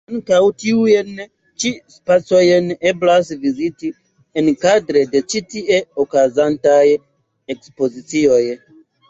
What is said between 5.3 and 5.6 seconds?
ĉi